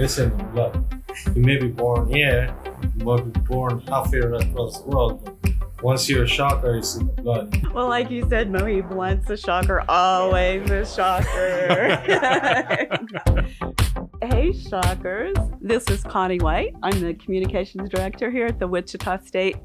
[0.00, 1.02] It's in the blood.
[1.34, 2.54] You may be born here,
[2.96, 7.08] you might be born halfway across the world, but once you're a shocker, it's in
[7.08, 7.72] the blood.
[7.72, 11.96] Well, like you said, Mohib, once a shocker, always a shocker.
[14.22, 15.36] hey, shockers.
[15.60, 16.76] This is Connie White.
[16.80, 19.56] I'm the communications director here at the Wichita State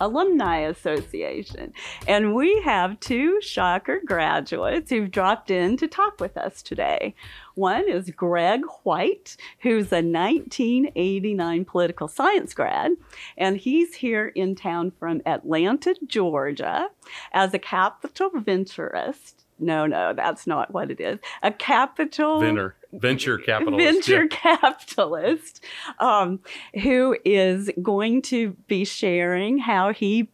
[0.00, 1.72] Alumni Association.
[2.06, 7.14] And we have two Shocker graduates who've dropped in to talk with us today.
[7.56, 12.92] One is Greg White, who's a 1989 political science grad,
[13.38, 16.90] and he's here in town from Atlanta, Georgia,
[17.32, 19.46] as a capital venturist.
[19.58, 21.18] No, no, that's not what it is.
[21.42, 24.06] A capital Venture, venture capitalist.
[24.06, 24.28] venture yeah.
[24.28, 25.64] capitalist
[25.98, 26.40] um,
[26.82, 30.28] who is going to be sharing how he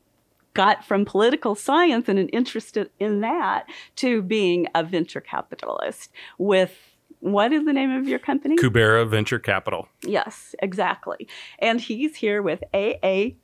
[0.54, 6.91] got from political science and an interest in that to being a venture capitalist with
[7.22, 8.56] what is the name of your company?
[8.56, 9.88] Kubera Venture Capital.
[10.02, 11.28] Yes, exactly.
[11.60, 13.36] And he's here with AA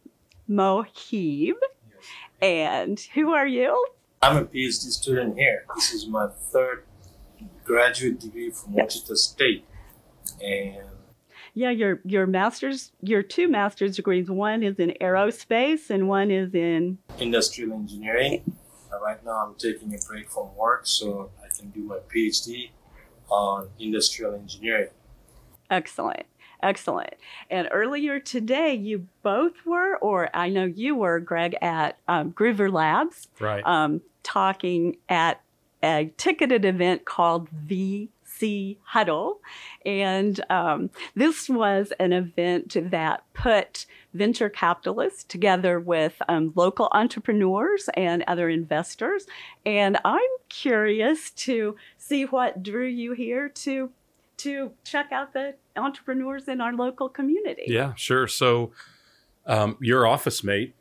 [0.50, 1.54] Mohib.
[2.42, 3.86] And who are you?
[4.20, 5.64] I'm a PhD student here.
[5.76, 6.86] This is my third
[7.64, 9.64] graduate degree from Wichita State.
[10.42, 10.82] And
[11.54, 14.28] Yeah, your your master's your two master's degrees.
[14.28, 18.56] One is in aerospace and one is in industrial engineering.
[18.92, 22.70] Uh, right now, I'm taking a break from work so I can do my PhD
[23.30, 24.88] on industrial engineering.
[25.70, 26.24] excellent.
[26.60, 27.14] Excellent.
[27.50, 32.72] And earlier today, you both were, or I know you were, Greg, at um, Groover
[32.72, 33.64] Labs, Right.
[33.64, 35.40] um, talking at
[35.84, 37.48] a ticketed event called
[38.38, 39.40] VC Huddle.
[39.84, 47.88] And um, this was an event that put venture capitalists together with um, local entrepreneurs
[47.94, 49.26] and other investors.
[49.64, 53.90] And I'm curious to see what drew you here to
[54.38, 57.64] to check out the entrepreneurs in our local community.
[57.66, 58.28] Yeah, sure.
[58.28, 58.70] So,
[59.46, 60.76] um, your office mate,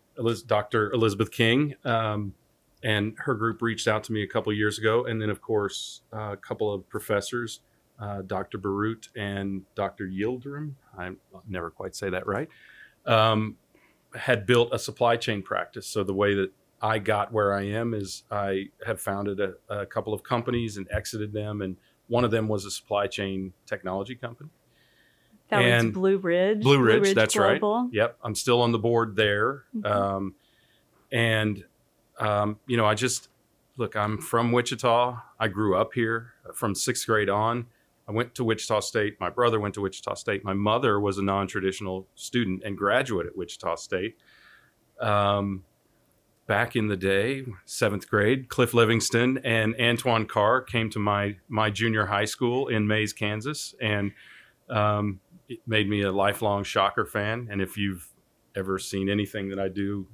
[0.45, 0.91] Dr.
[0.91, 2.35] Elizabeth King, um,
[2.83, 6.01] and her group reached out to me a couple years ago, and then of course
[6.13, 7.61] uh, a couple of professors,
[7.99, 8.57] uh, Dr.
[8.59, 10.05] Barut and Dr.
[10.07, 10.73] Yildirim.
[10.97, 11.11] I
[11.47, 12.47] never quite say that right.
[13.05, 13.57] Um,
[14.15, 15.87] had built a supply chain practice.
[15.87, 16.51] So the way that
[16.81, 20.87] I got where I am is I have founded a, a couple of companies and
[20.91, 21.77] exited them, and
[22.07, 24.49] one of them was a supply chain technology company.
[25.49, 26.61] That was And Blue Ridge.
[26.61, 27.83] Blue Ridge, that's Global.
[27.83, 27.93] right.
[27.93, 29.63] Yep, I'm still on the board there.
[29.75, 29.85] Mhm.
[29.85, 30.35] Um,
[31.11, 31.63] and
[32.19, 33.29] um, you know, I just
[33.77, 33.95] look.
[33.95, 35.17] I'm from Wichita.
[35.39, 37.67] I grew up here from sixth grade on.
[38.07, 39.19] I went to Wichita State.
[39.19, 40.43] My brother went to Wichita State.
[40.43, 44.17] My mother was a non-traditional student and graduate at Wichita State.
[45.01, 45.65] Um,
[46.47, 51.69] back in the day, seventh grade, Cliff Livingston and Antoine Carr came to my my
[51.69, 54.13] junior high school in Maize, Kansas, and
[54.69, 55.19] um,
[55.49, 57.49] it made me a lifelong Shocker fan.
[57.51, 58.07] And if you've
[58.55, 60.07] ever seen anything that I do,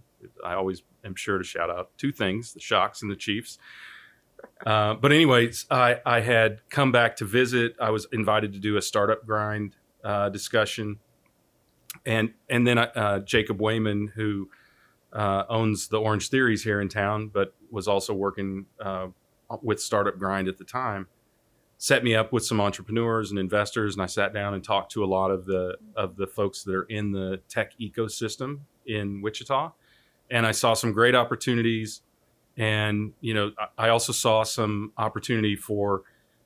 [0.44, 3.58] I always am sure to shout out two things: the Shocks and the Chiefs.
[4.66, 7.76] Uh, but anyways, I, I had come back to visit.
[7.80, 11.00] I was invited to do a startup grind uh, discussion,
[12.06, 14.50] and and then uh, Jacob Wayman, who
[15.14, 19.08] uh, owns the Orange Theories here in town, but was also working uh,
[19.62, 21.08] with Startup Grind at the time,
[21.78, 25.04] set me up with some entrepreneurs and investors, and I sat down and talked to
[25.04, 29.72] a lot of the of the folks that are in the tech ecosystem in Wichita,
[30.34, 32.02] and I saw some great opportunities,
[32.58, 36.02] and you know I- also saw some opportunity for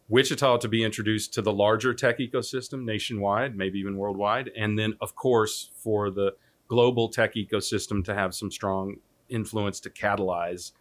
[0.10, 4.94] Wichita to be introduced to the larger tech ecosystem nationwide, maybe even worldwide, and then
[5.02, 6.36] of course for the
[6.68, 8.98] global tech ecosystem to have some strong
[9.30, 10.74] influence to catalyze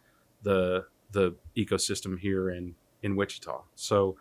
[0.43, 3.63] the the ecosystem here in in Wichita.
[3.75, 4.17] So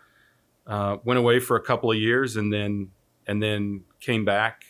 [0.67, 2.91] uh, went away for a couple of years and then
[3.27, 4.65] and then came back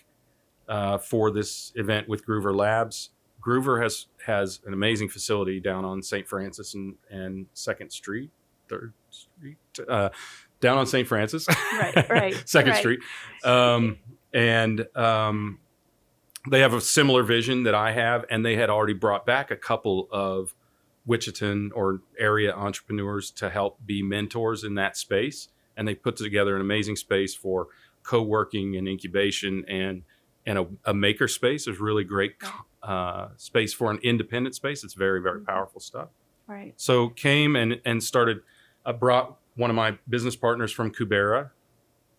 [0.68, 3.10] uh, for this event with Groover Labs.
[3.46, 6.26] Groover has has an amazing facility down on St.
[6.26, 8.30] Francis and and Second Street,
[8.68, 9.58] Third Street,
[9.88, 10.08] uh,
[10.60, 11.06] down on St.
[11.06, 12.78] Francis, Right, right, Second right.
[12.78, 13.00] Street,
[13.44, 13.98] um,
[14.34, 15.60] and um,
[16.50, 19.56] they have a similar vision that I have, and they had already brought back a
[19.56, 20.52] couple of
[21.08, 26.56] Wichitan or area entrepreneurs to help be mentors in that space, and they put together
[26.56, 27.68] an amazing space for
[28.02, 30.02] co-working and incubation and
[30.46, 32.36] and a, a maker space is really great
[32.82, 34.84] uh, space for an independent space.
[34.84, 36.08] It's very very powerful stuff.
[36.46, 36.74] Right.
[36.76, 38.40] So came and and started.
[38.84, 41.50] I brought one of my business partners from Kubera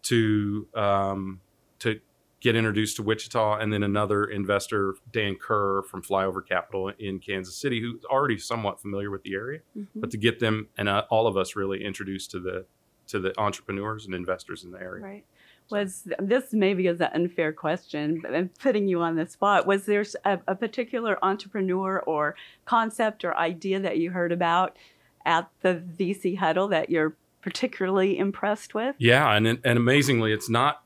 [0.03, 1.39] to um,
[1.79, 1.99] to
[2.39, 7.55] get introduced to Wichita, and then another investor, Dan Kerr from Flyover Capital in Kansas
[7.57, 9.87] City, who's already somewhat familiar with the area, Mhm.
[9.95, 12.65] but to get them and uh, all of us really introduced to the
[13.07, 15.01] to the entrepreneurs and investors in the area.
[15.03, 15.25] Right.
[15.69, 19.67] Was this maybe is an unfair question, but I'm putting you on the spot.
[19.67, 22.35] Was there a, a particular entrepreneur or
[22.65, 24.77] concept or idea that you heard about
[25.25, 28.95] at the VC huddle that you're particularly impressed with?
[28.97, 30.83] Yeah, and and amazingly, it's not.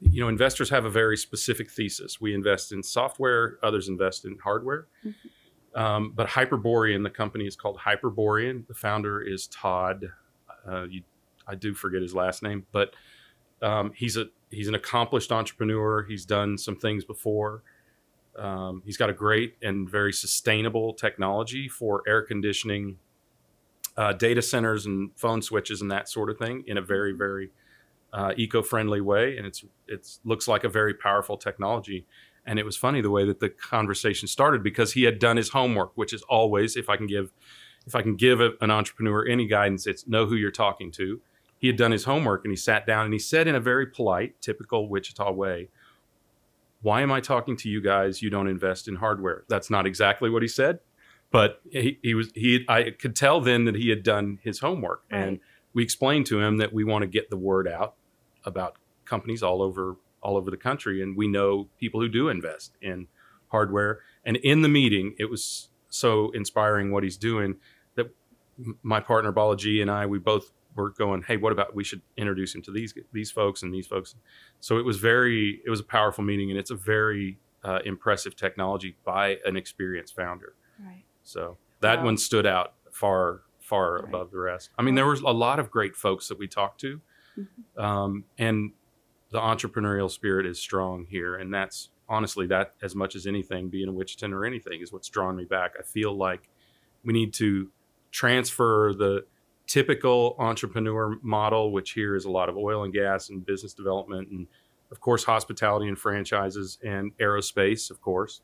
[0.00, 2.20] You know, investors have a very specific thesis.
[2.20, 4.86] We invest in software; others invest in hardware.
[5.04, 5.28] Mm-hmm.
[5.74, 8.66] Um, but Hyperborean, the company is called Hyperborean.
[8.68, 10.10] The founder is Todd.
[10.66, 11.02] Uh, you,
[11.46, 12.94] I do forget his last name, but
[13.62, 16.02] um, he's a he's an accomplished entrepreneur.
[16.02, 17.62] He's done some things before.
[18.36, 22.98] Um, he's got a great and very sustainable technology for air conditioning,
[23.96, 27.50] uh, data centers, and phone switches and that sort of thing in a very very
[28.12, 29.36] uh, eco-friendly way.
[29.36, 32.06] And it's it's looks like a very powerful technology.
[32.44, 35.50] And it was funny the way that the conversation started because he had done his
[35.50, 37.32] homework, which is always if I can give
[37.86, 41.20] if I can give a, an entrepreneur any guidance, it's know who you're talking to
[41.62, 43.86] he had done his homework and he sat down and he said in a very
[43.86, 45.68] polite, typical Wichita way,
[46.82, 48.20] Why am I talking to you guys?
[48.20, 49.44] You don't invest in hardware.
[49.48, 50.80] That's not exactly what he said,
[51.30, 55.04] but he, he was he I could tell then that he had done his homework.
[55.10, 55.20] Right.
[55.20, 55.40] And
[55.72, 57.94] we explained to him that we want to get the word out
[58.44, 58.74] about
[59.04, 61.00] companies all over all over the country.
[61.00, 63.06] And we know people who do invest in
[63.52, 64.00] hardware.
[64.24, 67.54] And in the meeting, it was so inspiring what he's doing
[67.94, 68.12] that
[68.82, 72.54] my partner Balaji and I, we both were going, hey, what about we should introduce
[72.54, 74.14] him to these these folks and these folks.
[74.60, 78.36] So it was very it was a powerful meeting, and it's a very uh, impressive
[78.36, 80.54] technology by an experienced founder.
[80.84, 81.04] Right.
[81.22, 82.06] So that wow.
[82.06, 84.04] one stood out far far right.
[84.04, 84.70] above the rest.
[84.78, 87.00] I mean, there was a lot of great folks that we talked to,
[87.38, 87.80] mm-hmm.
[87.80, 88.72] um, and
[89.30, 93.88] the entrepreneurial spirit is strong here, and that's honestly that as much as anything, being
[93.88, 95.72] a Wichitan or anything, is what's drawn me back.
[95.78, 96.48] I feel like
[97.04, 97.70] we need to
[98.10, 99.24] transfer the
[99.72, 104.28] typical entrepreneur model, which here is a lot of oil and gas and business development,
[104.28, 104.46] and
[104.90, 108.42] of course, hospitality and franchises and aerospace, of course,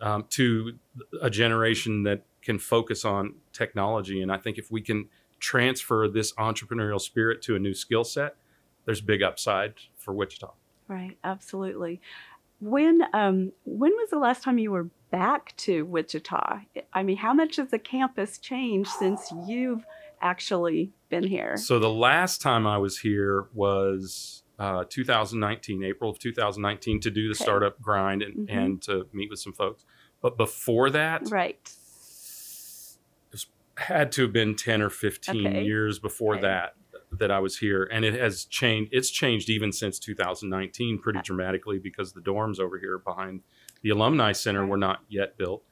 [0.00, 0.72] um, to
[1.22, 4.20] a generation that can focus on technology.
[4.20, 5.08] And I think if we can
[5.38, 8.34] transfer this entrepreneurial spirit to a new skill set,
[8.84, 10.50] there's big upside for Wichita.
[10.88, 12.00] Right, absolutely.
[12.58, 16.62] When um, when was the last time you were back to Wichita?
[16.92, 19.84] I mean, how much has the campus changed since you've
[20.20, 21.56] actually been here?
[21.56, 27.28] So the last time I was here was uh, 2019, April of 2019, to do
[27.28, 27.44] the okay.
[27.44, 28.58] startup grind and, mm-hmm.
[28.58, 29.84] and to meet with some folks.
[30.20, 31.58] But before that, right,
[33.78, 35.62] had to have been 10 or 15 okay.
[35.62, 36.42] years before okay.
[36.42, 36.74] that
[37.10, 38.90] that I was here, and it has changed.
[38.92, 43.40] It's changed even since 2019 pretty dramatically because the dorms over here behind
[43.82, 45.62] the alumni center were not yet built.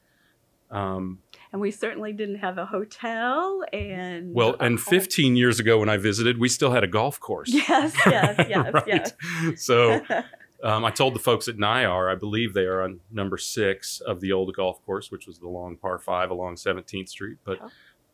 [0.71, 1.19] Um,
[1.51, 5.97] and we certainly didn't have a hotel and well and 15 years ago when i
[5.97, 7.49] visited we still had a golf course.
[7.51, 8.87] Yes yes yes right?
[8.87, 9.13] yes.
[9.63, 10.01] So
[10.63, 14.19] um, i told the folks at NIAR i believe they are on number six of
[14.19, 17.59] the old golf course which was the long par five along 17th street but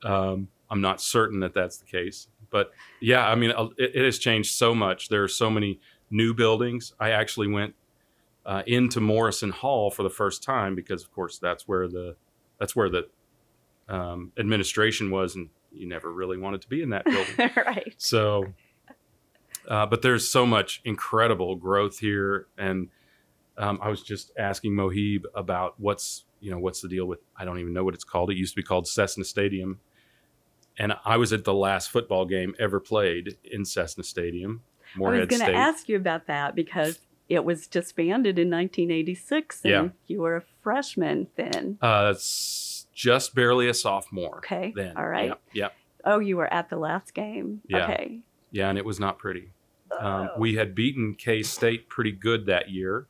[0.03, 0.33] oh.
[0.33, 2.27] um, i'm not certain that that's the case.
[2.50, 5.09] But yeah i mean it, it, has changed so much.
[5.09, 5.80] There are so many
[6.12, 6.94] new buildings.
[7.00, 7.74] I actually went
[8.45, 12.15] uh, into morrison hall for the first time because of course that's where the
[12.59, 13.07] that's where the
[13.89, 17.51] um, administration was, and you never really wanted to be in that building.
[17.65, 17.94] right.
[17.97, 18.45] So,
[19.68, 22.90] uh, but there's so much incredible growth here, and
[23.57, 27.45] um, I was just asking Mohib about what's you know what's the deal with I
[27.45, 28.30] don't even know what it's called.
[28.31, 29.80] It used to be called Cessna Stadium,
[30.78, 34.61] and I was at the last football game ever played in Cessna Stadium.
[34.95, 36.99] Morehead I was going to ask you about that because
[37.30, 39.87] it was disbanded in 1986, and yeah.
[40.07, 41.78] you were a freshman then.
[41.81, 42.13] Uh,
[42.94, 44.38] just barely a sophomore.
[44.38, 44.73] Okay.
[44.76, 44.95] Then.
[44.97, 45.33] All right.
[45.54, 45.69] Yeah.
[46.06, 47.62] Oh, you were at the last game.
[47.68, 47.85] Yeah.
[47.85, 48.19] Okay.
[48.52, 49.52] Yeah, and it was not pretty.
[50.00, 50.40] Um, oh.
[50.40, 53.07] we had beaten K State pretty good that year,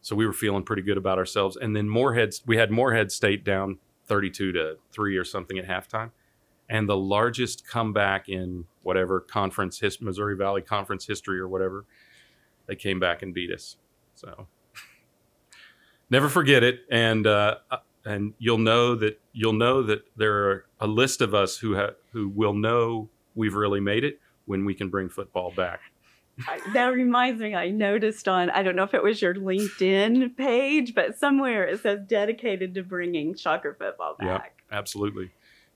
[0.00, 1.56] so we were feeling pretty good about ourselves.
[1.56, 6.10] And then Morehead, we had Morehead State down 32 to three or something at halftime,
[6.68, 11.84] and the largest comeback in whatever conference, his, Missouri Valley Conference history or whatever,
[12.66, 13.76] they came back and beat us.
[14.14, 14.46] So
[16.10, 16.80] never forget it.
[16.90, 17.56] And uh,
[18.08, 21.94] and you'll know that you'll know that there are a list of us who have
[22.12, 25.80] who will know we've really made it when we can bring football back.
[26.72, 30.94] that reminds me, I noticed on, I don't know if it was your LinkedIn page,
[30.94, 34.54] but somewhere it says dedicated to bringing soccer football back.
[34.70, 35.30] Yeah, absolutely.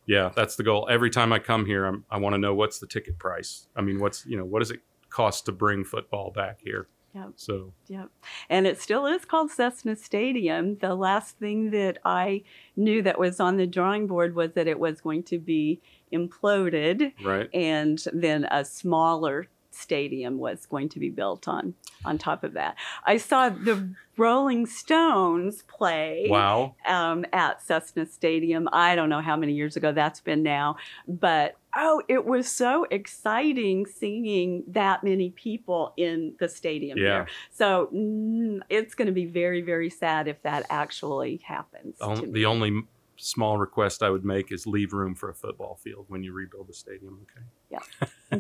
[0.07, 0.89] Yeah, that's the goal.
[0.91, 3.67] Every time I come here, I'm, I want to know what's the ticket price.
[3.77, 6.87] I mean, what's, you know, what does it cost to bring football back here?
[7.15, 7.33] Yep.
[7.37, 7.73] So.
[7.89, 8.09] Yep.
[8.49, 10.79] And it still is called Cessna Stadium.
[10.79, 12.43] The last thing that I
[12.77, 15.81] knew that was on the drawing board was that it was going to be
[16.13, 17.13] imploded.
[17.25, 17.49] Right.
[17.55, 22.77] And then a smaller stadium was going to be built on on top of that.
[23.07, 26.75] I saw the Rolling Stones play Wow.
[26.87, 28.69] um, at Cessna Stadium.
[28.73, 30.77] I don't know how many years ago that's been now,
[31.09, 37.05] but oh, it was so exciting seeing that many people in the stadium Yeah.
[37.05, 37.27] there.
[37.51, 42.01] So mm, it's going to be very, very sad if that actually happens.
[42.01, 42.83] On- to the only
[43.17, 46.69] small request I would make is leave room for a football field when you rebuild
[46.69, 47.21] the stadium.
[47.23, 47.45] Okay.
[47.71, 48.39] Yeah,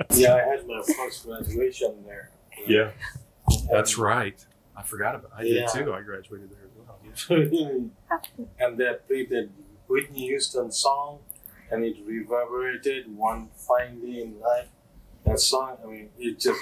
[0.14, 2.30] yeah, I had my first graduation there.
[2.66, 2.90] Yeah,
[3.70, 4.44] that's right.
[4.76, 5.32] I forgot about.
[5.36, 5.66] I Yeah.
[5.74, 5.92] did too.
[5.94, 7.00] I graduated there as well.
[7.30, 8.44] Yeah.
[8.66, 9.48] and they played the
[9.88, 11.20] Whitney Houston song,
[11.72, 14.68] and it reverberated one fine day in life.
[15.26, 16.60] That song, I mean, it just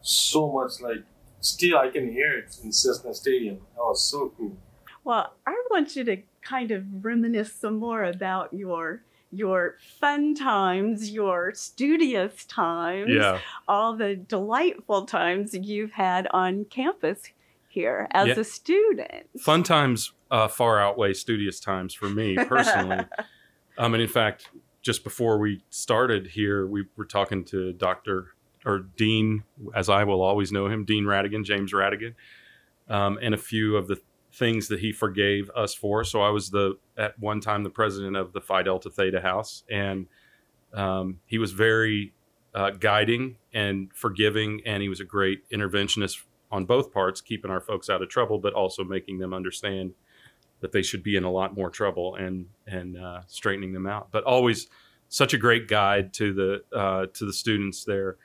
[0.00, 1.04] so much like.
[1.40, 3.56] Still, I can hear it in Cessna Stadium.
[3.74, 4.56] That was so cool.
[5.02, 9.02] Well, I want you to kind of reminisce some more about your
[9.34, 13.38] your fun times, your studious times, Yeah.
[13.66, 17.22] all the delightful times you've had on campus
[17.68, 18.40] here as Yeah.
[18.40, 19.24] a student.
[19.40, 23.04] Fun times uh, far outweigh studious times for me personally.
[23.82, 24.48] um, and in fact,
[24.80, 28.28] just before we started here, we were talking to Dr.
[28.64, 29.42] or Dean,
[29.74, 32.14] as I will always know him, Dean Radigan, James Radigan,
[32.88, 34.00] um, and a few of the
[34.32, 36.04] things that he forgave us for.
[36.04, 39.64] So I was the at one time the president of the Phi Delta Theta House,
[39.68, 40.06] and
[40.72, 42.12] um, he was very
[42.54, 46.22] uh, guiding and forgiving, and he was a great interventionist
[46.52, 49.94] on both parts, keeping our folks out of trouble, but also making them understand
[50.62, 54.08] that they should be in a lot more trouble and and uh, straightening them out.
[54.10, 54.68] But always
[55.08, 58.16] such a great guide to the uh, to the students there,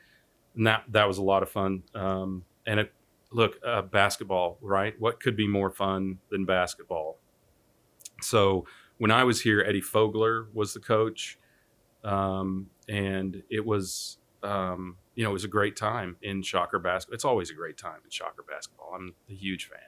[0.56, 1.82] and that that was a lot of fun.
[1.94, 2.92] Um, and it,
[3.30, 4.94] look, uh, basketball, right?
[4.98, 7.18] What could be more fun than basketball?
[8.22, 8.66] So
[8.98, 11.38] when I was here, Eddie Fogler was the coach,
[12.04, 17.14] um, and it was um, you know it was a great time in Shocker basketball.
[17.14, 18.92] It's always a great time in Shocker basketball.
[18.94, 19.87] I'm a huge fan.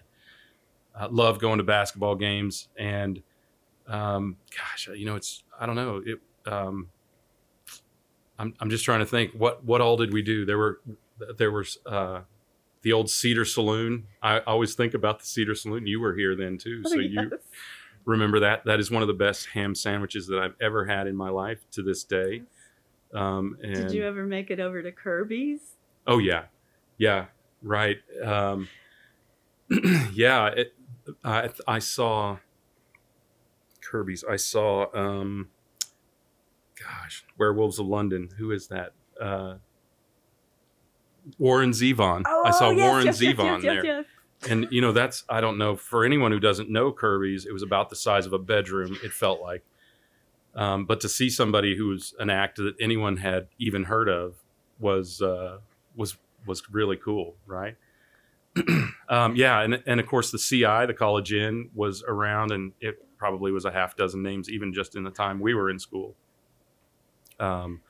[0.94, 3.22] I love going to basketball games, and
[3.86, 6.20] um, gosh, you know it's I don't know it.
[6.50, 6.88] Um,
[8.38, 10.44] I'm I'm just trying to think what what all did we do?
[10.44, 10.80] There were
[11.36, 12.22] there was uh,
[12.82, 14.06] the old Cedar Saloon.
[14.22, 15.86] I always think about the Cedar Saloon.
[15.86, 17.40] You were here then too, so you Yes.
[18.04, 21.14] remember that that is one of the best ham sandwiches that I've ever had in
[21.16, 22.42] my life to this day.
[23.12, 25.60] Um, and Did you ever make it over to Kirby's?
[26.06, 26.44] oh yeah,
[26.96, 27.26] yeah,
[27.62, 27.98] right.
[28.24, 28.68] Um,
[30.14, 30.74] yeah, it,
[31.24, 32.38] I I saw
[33.80, 34.24] Kirby's.
[34.24, 35.48] I saw um,
[36.78, 38.30] gosh, Werewolves of London.
[38.38, 38.92] Who is that?
[39.20, 39.56] Uh,
[41.38, 42.22] Warren Zevon.
[42.26, 44.04] I saw Oh, yes, Warren yes, Zevon yes, there
[44.48, 47.62] and you know that's i don't know for anyone who doesn't know kirby's it was
[47.62, 49.64] about the size of a bedroom it felt like
[50.52, 54.34] um, but to see somebody who's an act that anyone had even heard of
[54.80, 55.58] was uh,
[55.94, 57.76] was was really cool right
[59.08, 62.96] um, yeah and, and of course the ci the college inn was around and it
[63.16, 66.16] probably was a half dozen names even just in the time we were in school
[67.38, 67.80] um,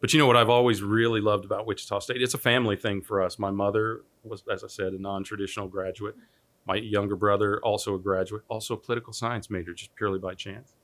[0.00, 2.20] but you know what I've always really loved about Wichita State?
[2.20, 3.38] It's a family thing for us.
[3.38, 6.14] My mother was, as I said, a non-traditional graduate.
[6.66, 10.74] My younger brother, also a graduate, also a political science major, just purely by chance.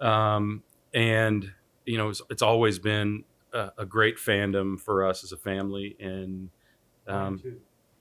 [0.00, 0.62] Um,
[0.94, 1.52] and
[1.84, 5.96] you know, it's, it's always been a, a great fandom for us as a family,
[6.00, 6.50] and
[7.06, 7.40] um,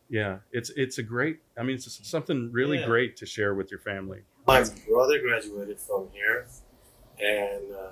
[0.09, 1.39] yeah, it's it's a great.
[1.57, 2.85] I mean, it's something really Yeah.
[2.85, 4.21] great to share with your family.
[4.45, 6.47] My brother graduated from here,
[7.19, 7.91] and uh,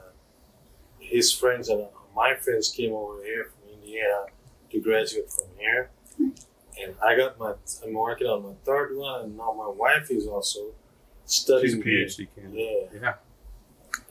[1.00, 4.26] his friends and my friends came over here from Indiana
[4.72, 5.90] to graduate from here.
[6.78, 7.54] And I got my,
[7.84, 10.74] I'm working on my third one, and now my wife is also
[11.26, 12.06] She's a studying here.
[12.06, 12.90] PhD candidate.
[12.94, 13.14] Yeah, Yeah.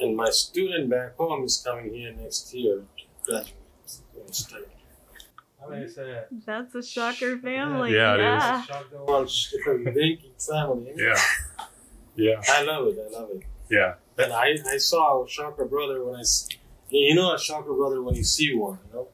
[0.06, 3.54] and my student back home is coming here next year to graduate
[4.18, 4.64] and study.
[5.66, 5.88] I mean,
[6.46, 7.94] That's a shocker family.
[7.94, 8.24] Yeah, it is.
[8.24, 8.62] yeah.
[8.62, 9.06] shotgun
[10.38, 10.92] family.
[10.96, 11.16] Yeah.
[12.16, 12.40] Yeah.
[12.48, 12.98] I love it.
[13.06, 13.42] I love it.
[13.70, 13.94] Yeah.
[14.18, 16.22] And I, I saw a Shocker Brother when I,
[16.90, 19.08] you know, a Shocker Brother when you see one, you know.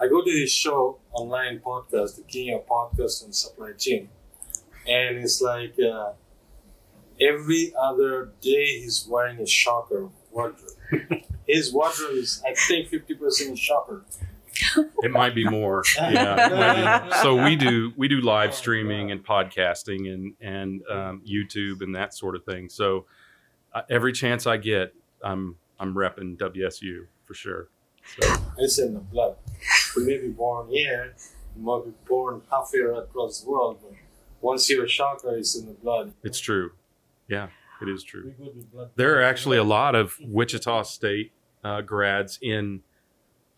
[0.00, 4.08] I go to his show, online podcast, the King of Podcast and Supply Chain,
[4.86, 6.12] and it's like uh,
[7.20, 10.72] every other day he's wearing a Shocker wardrobe.
[11.46, 14.04] his wardrobe is, I think, fifty percent Shocker.
[15.02, 15.82] It might be more.
[15.98, 17.04] Yeah.
[17.08, 17.14] be.
[17.22, 22.14] So we do we do live streaming and podcasting and and um, YouTube and that
[22.14, 22.68] sort of thing.
[22.68, 23.06] So
[23.74, 27.68] uh, every chance I get, I'm I'm repping WSU for sure.
[28.20, 29.36] So It's in the blood.
[29.96, 31.14] We may be born here,
[31.56, 33.92] we might be born halfway across the world, but
[34.40, 36.12] once you're a Shocker, it's in the blood.
[36.22, 36.70] it's true.
[37.28, 37.48] Yeah,
[37.82, 38.32] it is true.
[38.38, 38.90] We good with blood.
[38.96, 42.80] There are actually a lot of Wichita State uh, grads in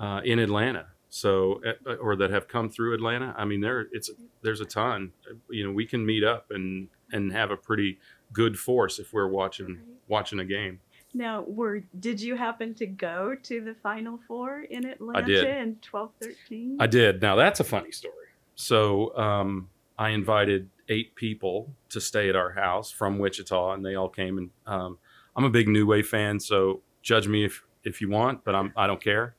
[0.00, 0.86] uh, in Atlanta.
[1.12, 3.34] So, uh, or that have come through Atlanta.
[3.36, 4.10] I mean, there it's
[4.42, 5.12] there's a ton.
[5.50, 7.98] You know, we can meet up and and have a pretty
[8.32, 10.80] good force if we're watching watching a game.
[11.12, 15.44] Now, were did you happen to go to the Final Four in Atlanta did.
[15.44, 16.76] in twelve thirteen?
[16.78, 17.20] I did.
[17.20, 18.14] Now that's a funny story.
[18.54, 23.96] So um, I invited eight people to stay at our house from Wichita, and they
[23.96, 24.38] all came.
[24.38, 24.98] And um,
[25.34, 28.72] I'm a big Nu Way fan, so judge me if if you want, but I'm
[28.76, 29.34] I don't care.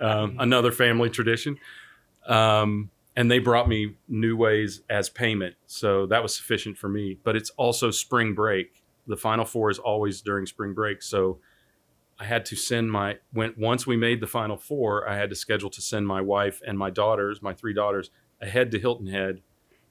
[0.00, 1.58] Um, another family tradition.
[2.26, 7.18] Um, and they brought me Nu Ways as payment, so that was sufficient for me.
[7.22, 8.82] But it's also spring break.
[9.06, 11.38] The Final Four is always during spring break, so
[12.18, 15.36] I had to send my when once we made the Final Four, I had to
[15.36, 19.42] schedule to send my wife and my daughters, my three daughters, ahead to Hilton Head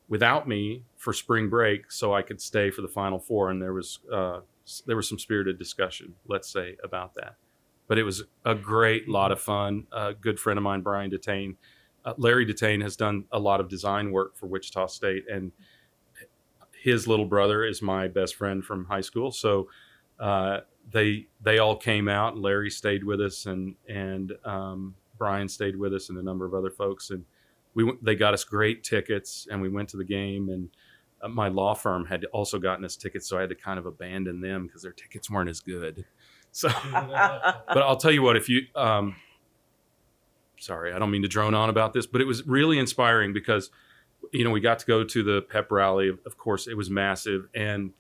[0.08, 3.50] without me for spring break, so I could stay for the Final Four.
[3.52, 4.40] And there was uh,
[4.88, 7.36] there was some spirited discussion, let's say, about that.
[7.88, 9.88] But it was a great lot of fun.
[9.92, 11.58] A good friend of mine, Brian Detain,
[12.06, 15.52] uh, Larry Detain, has done a lot of design work for Wichita State, and
[16.82, 19.32] his little brother is my best friend from high school.
[19.32, 19.70] So
[20.20, 22.38] uh, they they all came out.
[22.38, 26.54] Larry stayed with us, and and um, Brian stayed with us, and a number of
[26.54, 27.10] other folks.
[27.12, 27.26] And
[27.74, 30.50] we they got us great tickets, and we went to the game.
[30.50, 30.70] And
[31.22, 33.86] uh, my law firm had also gotten us tickets, so I had to kind of
[33.86, 36.06] abandon them because their tickets weren't as good.
[36.52, 39.16] So, but I'll tell you what, if you, um,
[40.60, 43.70] sorry, I don't mean to drone on about this, but it was really inspiring because,
[44.34, 46.10] you know, we got to go to the pep rally.
[46.10, 47.94] Of course, it was massive, and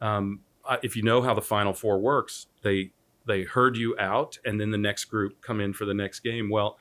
[0.00, 0.40] um,
[0.82, 2.92] if you know how the Final Four works, they
[3.26, 6.50] they herd you out, and then the next group come in for the next game.
[6.50, 6.78] Well,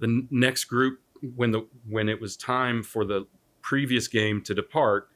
[0.00, 1.00] the next group,
[1.36, 3.26] when the when it was time for the
[3.60, 5.08] previous game to depart,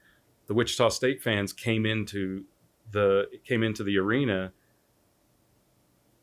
[0.47, 2.45] the Wichita State fans came into
[2.93, 4.53] the came into the arena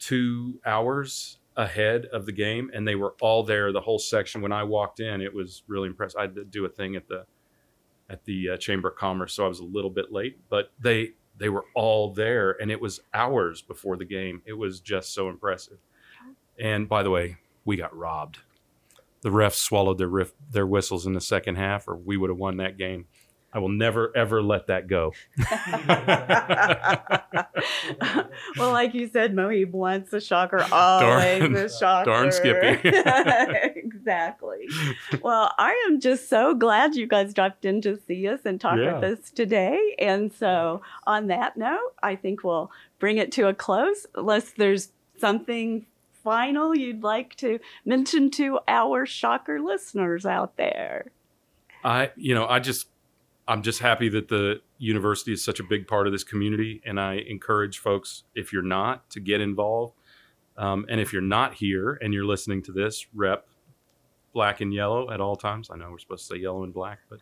[0.03, 3.71] two hours ahead of the game, and they were all there.
[3.71, 4.41] The whole section.
[4.41, 6.17] When I walked in, it was really impressive.
[6.17, 7.25] I had to do a thing at the
[8.09, 11.11] at the uh, Chamber of Commerce, so I was a little bit late, but they
[11.37, 14.41] they were all there, and it was hours before the game.
[14.45, 15.77] It was just so impressive.
[16.59, 18.39] And by the way, we got robbed.
[19.21, 22.37] The refs swallowed their riff, their whistles in the second half, or we would have
[22.37, 23.07] won that game.
[23.53, 25.13] I will never ever let that go.
[28.57, 32.09] well, like you said, Mohib once a shocker, always Darn- a shocker.
[32.09, 32.89] darn Skippy.
[33.75, 34.67] exactly.
[35.21, 38.77] Well, I am just so glad you guys dropped in to see us and talk
[38.77, 38.99] Yeah.
[38.99, 39.95] with us today.
[39.99, 44.89] And so, on that note, I think we'll bring it to a close, unless there's
[45.19, 45.85] something
[46.23, 51.05] final you'd like to mention to our shocker listeners out there.
[51.83, 52.87] I, you know, I just,
[53.47, 56.99] I'm just happy that the university is such a big part of this community, and
[56.99, 59.95] I encourage folks, if you're not, to get involved.
[60.57, 63.47] Um, and if you're not here and you're listening to this, rep
[64.33, 65.69] black and yellow at all times.
[65.71, 67.19] I know we're supposed to say yellow and black, but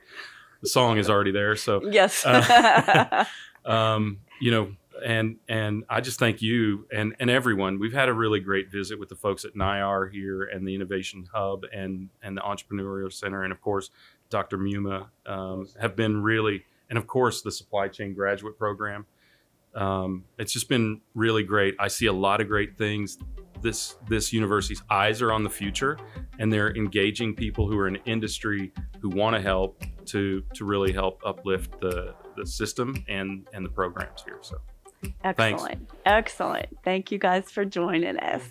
[0.62, 1.56] the song is already there.
[1.56, 2.26] So, Yes.
[2.26, 3.26] Uh,
[3.66, 7.80] um, you know, and and I just thank you and and everyone.
[7.80, 11.28] We've had a really great visit with the folks at NIAR here and the Innovation
[11.34, 13.90] Hub and and the Entrepreneurial Center, and of course,
[14.32, 14.58] Dr.
[14.58, 19.06] Muma um, have been really, and of course, the Supply Chain Graduate Program.
[19.76, 21.76] Um, it's just been really great.
[21.80, 23.20] I see a lot of great things.
[23.62, 26.00] This this university's eyes are on the future,
[26.40, 30.92] and they're engaging people who are in industry who want to help to to really
[30.92, 34.40] help uplift the the system and and the programs here.
[34.42, 34.58] So
[35.24, 35.90] Excellent.
[36.06, 36.68] Excellent.
[36.84, 38.44] Thank you guys for joining us.